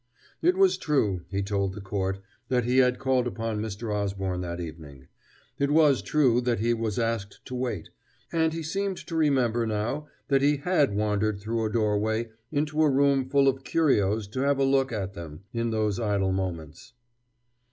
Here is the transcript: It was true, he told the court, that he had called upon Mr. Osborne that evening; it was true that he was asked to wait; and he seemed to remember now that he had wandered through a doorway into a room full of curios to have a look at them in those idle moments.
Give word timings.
It 0.41 0.57
was 0.57 0.79
true, 0.79 1.25
he 1.29 1.43
told 1.43 1.75
the 1.75 1.79
court, 1.79 2.21
that 2.47 2.63
he 2.65 2.79
had 2.79 2.97
called 2.97 3.27
upon 3.27 3.61
Mr. 3.61 3.93
Osborne 3.93 4.41
that 4.41 4.59
evening; 4.59 5.07
it 5.59 5.69
was 5.69 6.01
true 6.01 6.41
that 6.41 6.57
he 6.57 6.73
was 6.73 6.97
asked 6.97 7.41
to 7.45 7.53
wait; 7.53 7.89
and 8.31 8.51
he 8.51 8.63
seemed 8.63 8.97
to 9.05 9.15
remember 9.15 9.67
now 9.67 10.07
that 10.27 10.41
he 10.41 10.57
had 10.57 10.95
wandered 10.95 11.39
through 11.39 11.65
a 11.67 11.71
doorway 11.71 12.31
into 12.51 12.81
a 12.81 12.89
room 12.89 13.29
full 13.29 13.47
of 13.47 13.63
curios 13.63 14.27
to 14.29 14.39
have 14.39 14.57
a 14.57 14.63
look 14.63 14.91
at 14.91 15.13
them 15.13 15.43
in 15.53 15.69
those 15.69 15.99
idle 15.99 16.31
moments. 16.31 16.93